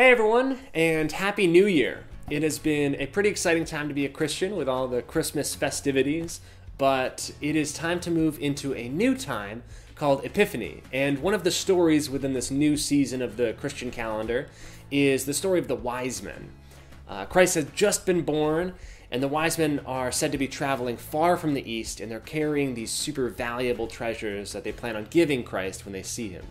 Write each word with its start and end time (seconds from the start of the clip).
Hey 0.00 0.12
everyone, 0.12 0.58
and 0.72 1.12
Happy 1.12 1.46
New 1.46 1.66
Year! 1.66 2.04
It 2.30 2.42
has 2.42 2.58
been 2.58 2.94
a 2.94 3.04
pretty 3.04 3.28
exciting 3.28 3.66
time 3.66 3.86
to 3.88 3.92
be 3.92 4.06
a 4.06 4.08
Christian 4.08 4.56
with 4.56 4.66
all 4.66 4.88
the 4.88 5.02
Christmas 5.02 5.54
festivities, 5.54 6.40
but 6.78 7.30
it 7.42 7.54
is 7.54 7.74
time 7.74 8.00
to 8.00 8.10
move 8.10 8.38
into 8.38 8.74
a 8.74 8.88
new 8.88 9.14
time 9.14 9.62
called 9.96 10.24
Epiphany. 10.24 10.82
And 10.90 11.18
one 11.18 11.34
of 11.34 11.44
the 11.44 11.50
stories 11.50 12.08
within 12.08 12.32
this 12.32 12.50
new 12.50 12.78
season 12.78 13.20
of 13.20 13.36
the 13.36 13.52
Christian 13.60 13.90
calendar 13.90 14.48
is 14.90 15.26
the 15.26 15.34
story 15.34 15.58
of 15.58 15.68
the 15.68 15.76
wise 15.76 16.22
men. 16.22 16.48
Uh, 17.06 17.26
Christ 17.26 17.56
has 17.56 17.66
just 17.74 18.06
been 18.06 18.22
born, 18.22 18.72
and 19.10 19.22
the 19.22 19.28
wise 19.28 19.58
men 19.58 19.82
are 19.84 20.10
said 20.10 20.32
to 20.32 20.38
be 20.38 20.48
traveling 20.48 20.96
far 20.96 21.36
from 21.36 21.52
the 21.52 21.70
east, 21.70 22.00
and 22.00 22.10
they're 22.10 22.20
carrying 22.20 22.72
these 22.72 22.90
super 22.90 23.28
valuable 23.28 23.86
treasures 23.86 24.54
that 24.54 24.64
they 24.64 24.72
plan 24.72 24.96
on 24.96 25.08
giving 25.10 25.44
Christ 25.44 25.84
when 25.84 25.92
they 25.92 26.02
see 26.02 26.30
him. 26.30 26.46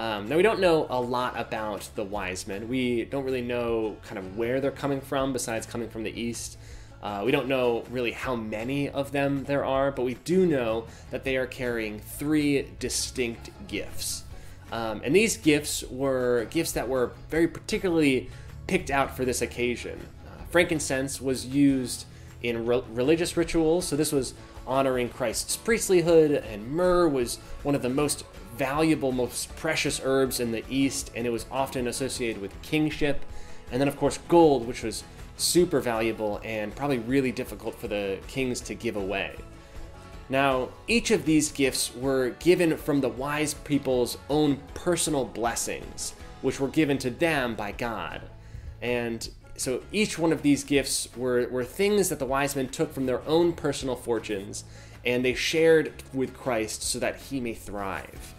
Um, 0.00 0.30
now, 0.30 0.38
we 0.38 0.42
don't 0.42 0.60
know 0.60 0.86
a 0.88 0.98
lot 0.98 1.38
about 1.38 1.90
the 1.94 2.02
wise 2.02 2.46
men. 2.46 2.70
We 2.70 3.04
don't 3.04 3.22
really 3.22 3.42
know 3.42 3.98
kind 4.02 4.16
of 4.16 4.38
where 4.38 4.58
they're 4.58 4.70
coming 4.70 5.02
from, 5.02 5.34
besides 5.34 5.66
coming 5.66 5.90
from 5.90 6.04
the 6.04 6.18
east. 6.18 6.56
Uh, 7.02 7.20
we 7.22 7.30
don't 7.30 7.48
know 7.48 7.84
really 7.90 8.12
how 8.12 8.34
many 8.34 8.88
of 8.88 9.12
them 9.12 9.44
there 9.44 9.62
are, 9.62 9.92
but 9.92 10.04
we 10.04 10.14
do 10.14 10.46
know 10.46 10.86
that 11.10 11.24
they 11.24 11.36
are 11.36 11.46
carrying 11.46 12.00
three 12.00 12.66
distinct 12.78 13.50
gifts. 13.68 14.24
Um, 14.72 15.02
and 15.04 15.14
these 15.14 15.36
gifts 15.36 15.84
were 15.90 16.46
gifts 16.46 16.72
that 16.72 16.88
were 16.88 17.12
very 17.28 17.46
particularly 17.46 18.30
picked 18.68 18.90
out 18.90 19.14
for 19.14 19.26
this 19.26 19.42
occasion. 19.42 20.00
Uh, 20.26 20.44
frankincense 20.48 21.20
was 21.20 21.44
used 21.44 22.06
in 22.42 22.66
re- 22.66 22.82
religious 22.92 23.36
rituals, 23.36 23.86
so 23.86 23.96
this 23.96 24.12
was 24.12 24.34
honoring 24.66 25.08
Christ's 25.08 25.56
priestlyhood, 25.56 26.44
and 26.52 26.70
myrrh 26.70 27.08
was 27.08 27.36
one 27.62 27.74
of 27.74 27.82
the 27.82 27.88
most 27.88 28.24
valuable, 28.56 29.12
most 29.12 29.54
precious 29.56 30.00
herbs 30.04 30.40
in 30.40 30.52
the 30.52 30.64
East, 30.68 31.10
and 31.14 31.26
it 31.26 31.30
was 31.30 31.46
often 31.50 31.86
associated 31.86 32.40
with 32.40 32.60
kingship. 32.62 33.24
And 33.72 33.80
then, 33.80 33.88
of 33.88 33.96
course, 33.96 34.18
gold, 34.28 34.66
which 34.66 34.82
was 34.82 35.04
super 35.36 35.80
valuable 35.80 36.40
and 36.44 36.74
probably 36.74 36.98
really 36.98 37.32
difficult 37.32 37.74
for 37.74 37.88
the 37.88 38.18
kings 38.28 38.60
to 38.62 38.74
give 38.74 38.96
away. 38.96 39.36
Now, 40.28 40.68
each 40.86 41.10
of 41.10 41.24
these 41.24 41.50
gifts 41.50 41.94
were 41.94 42.30
given 42.38 42.76
from 42.76 43.00
the 43.00 43.08
wise 43.08 43.54
people's 43.54 44.18
own 44.28 44.58
personal 44.74 45.24
blessings, 45.24 46.14
which 46.42 46.60
were 46.60 46.68
given 46.68 46.98
to 46.98 47.10
them 47.10 47.56
by 47.56 47.72
God. 47.72 48.22
And 48.80 49.28
so 49.60 49.82
each 49.92 50.18
one 50.18 50.32
of 50.32 50.40
these 50.40 50.64
gifts 50.64 51.06
were, 51.14 51.46
were 51.48 51.64
things 51.64 52.08
that 52.08 52.18
the 52.18 52.24
wise 52.24 52.56
men 52.56 52.68
took 52.68 52.94
from 52.94 53.04
their 53.04 53.20
own 53.28 53.52
personal 53.52 53.94
fortunes 53.94 54.64
and 55.04 55.22
they 55.22 55.34
shared 55.34 55.92
with 56.14 56.32
Christ 56.32 56.82
so 56.82 56.98
that 56.98 57.16
he 57.16 57.40
may 57.40 57.52
thrive. 57.52 58.34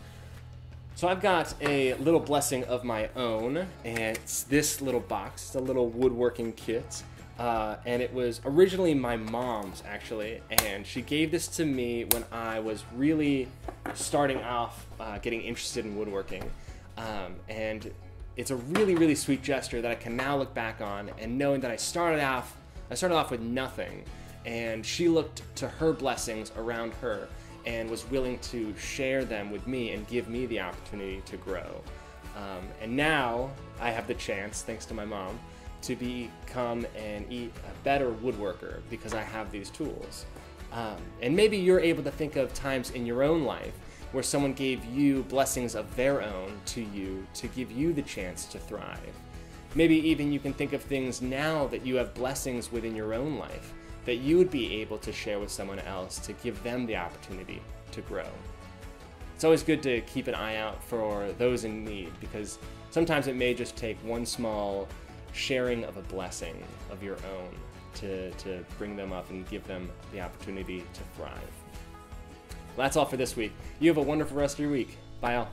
So 0.96 1.08
I've 1.08 1.22
got 1.22 1.54
a 1.62 1.94
little 1.96 2.20
blessing 2.20 2.64
of 2.64 2.84
my 2.84 3.10
own, 3.16 3.68
and 3.86 4.18
it's 4.18 4.44
this 4.44 4.82
little 4.82 5.00
box. 5.00 5.46
It's 5.46 5.56
a 5.56 5.60
little 5.60 5.90
woodworking 5.90 6.54
kit. 6.54 7.04
Uh, 7.38 7.76
and 7.86 8.02
it 8.02 8.12
was 8.12 8.42
originally 8.44 8.96
my 8.96 9.16
mom's 9.16 9.84
actually, 9.88 10.42
and 10.50 10.88
she 10.88 11.04
gave 11.04 11.30
this 11.30 11.48
to 11.50 11.66
me 11.66 12.06
when 12.06 12.24
I 12.32 12.60
was 12.60 12.84
really 12.96 13.48
starting 13.94 14.38
off 14.38 14.88
uh, 15.00 15.20
getting 15.20 15.42
interested 15.42 15.86
in 15.86 15.96
woodworking. 15.96 16.50
Um, 16.98 17.36
and 17.48 17.92
it's 18.38 18.52
a 18.52 18.56
really, 18.56 18.96
really 18.96 19.16
sweet 19.16 19.42
gesture 19.42 19.82
that 19.82 19.92
I 19.92 19.96
can 19.96 20.16
now 20.16 20.38
look 20.38 20.54
back 20.54 20.82
on, 20.82 21.10
and 21.20 21.38
knowing 21.38 21.62
that 21.62 21.72
I 21.72 21.76
started 21.76 22.22
off, 22.24 22.56
I 22.90 22.96
started 22.96 23.16
off 23.16 23.32
with 23.32 23.42
nothing, 23.42 24.04
and 24.46 24.86
she 24.86 25.08
looked 25.08 25.44
to 25.58 25.68
her 25.68 25.94
blessings 25.94 26.52
around 26.58 26.94
her 26.96 27.28
and 27.66 27.90
was 27.90 28.10
willing 28.10 28.40
to 28.40 28.76
share 28.78 29.24
them 29.24 29.52
with 29.52 29.68
me 29.68 29.92
and 29.92 30.08
give 30.08 30.28
me 30.28 30.46
the 30.48 30.60
opportunity 30.60 31.22
to 31.26 31.38
grow. 31.38 31.82
Um, 32.36 32.68
and 32.82 32.96
now 32.96 33.52
I 33.80 33.92
have 33.92 34.08
the 34.08 34.16
chance, 34.16 34.62
thanks 34.64 34.86
to 34.86 34.94
my 34.94 35.06
mom, 35.06 35.40
to 35.84 35.96
become 35.96 36.86
an 36.96 37.26
a 37.30 37.50
better 37.84 38.12
woodworker 38.12 38.80
because 38.90 39.14
I 39.14 39.22
have 39.22 39.52
these 39.52 39.70
tools. 39.70 40.26
Um, 40.72 40.98
and 41.22 41.36
maybe 41.36 41.58
you're 41.58 41.80
able 41.80 42.04
to 42.04 42.12
think 42.12 42.36
of 42.36 42.54
times 42.54 42.92
in 42.92 43.06
your 43.06 43.24
own 43.24 43.44
life 43.44 43.74
where 44.12 44.24
someone 44.24 44.54
gave 44.54 44.84
you 44.86 45.24
blessings 45.24 45.76
of 45.76 45.96
their 45.96 46.22
own 46.22 46.60
to 46.66 46.82
you 46.82 47.26
to 47.36 47.48
give 47.48 47.72
you 47.72 47.94
the 47.94 48.02
chance 48.02 48.46
to 48.46 48.60
thrive. 48.60 49.16
Maybe 49.74 49.96
even 50.10 50.34
you 50.34 50.40
can 50.40 50.54
think 50.54 50.74
of 50.74 50.82
things 50.82 51.22
now 51.22 51.68
that 51.68 51.86
you 51.86 51.96
have 51.96 52.14
blessings 52.14 52.72
within 52.72 52.96
your 52.96 53.14
own 53.14 53.38
life 53.38 53.74
that 54.06 54.16
you 54.16 54.38
would 54.38 54.52
be 54.52 54.82
able 54.82 54.98
to 54.98 55.12
share 55.12 55.40
with 55.40 55.52
someone 55.52 55.80
else 55.80 56.18
to 56.20 56.34
give 56.34 56.62
them 56.64 56.86
the 56.86 56.96
opportunity 56.96 57.62
to 57.92 58.02
grow. 58.02 58.28
It's 59.36 59.44
always 59.44 59.64
good 59.64 59.82
to 59.84 60.02
keep 60.02 60.28
an 60.28 60.36
eye 60.36 60.58
out 60.58 60.84
for 60.84 61.32
those 61.38 61.64
in 61.64 61.84
need 61.84 62.12
because 62.20 62.60
sometimes 62.90 63.28
it 63.28 63.36
may 63.36 63.54
just 63.54 63.76
take 63.76 63.98
one 64.04 64.26
small 64.26 64.88
sharing 65.34 65.84
of 65.86 65.98
a 65.98 66.02
blessing 66.02 66.62
of 66.92 67.02
your 67.02 67.16
own 67.16 67.50
to, 67.96 68.32
to 68.32 68.64
bring 68.78 68.96
them 68.96 69.12
up 69.12 69.30
and 69.30 69.48
give 69.50 69.66
them 69.68 69.90
the 70.12 70.22
opportunity 70.22 70.84
to 70.94 71.02
thrive. 71.16 71.40
Well, 72.76 72.86
that's 72.86 72.98
all 72.98 73.06
for 73.06 73.18
this 73.18 73.36
week. 73.36 73.52
You 73.80 73.90
have 73.90 73.98
a 73.98 74.02
wonderful 74.02 74.38
rest 74.38 74.56
of 74.56 74.60
your 74.62 74.72
week. 74.72 74.98
Bye 75.20 75.36
all. 75.36 75.50